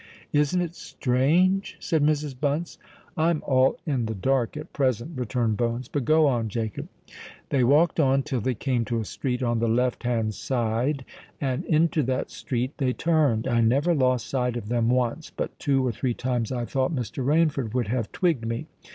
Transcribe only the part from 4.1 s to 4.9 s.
dark at